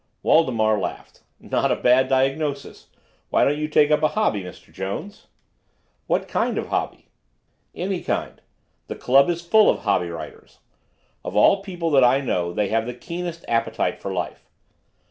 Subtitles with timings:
[0.23, 1.21] Waldemar laughed.
[1.39, 2.87] "Not a bad diagnosis.
[3.29, 4.73] Why don't you take up a hobby, Mr.
[4.73, 5.27] Jones?"
[6.07, 7.09] "What kind of a hobby?"
[7.75, 8.41] "Any kind.
[8.87, 10.57] The club is full of hobby riders.
[11.23, 14.47] Of all people that I know, they have the keenest appetite for life.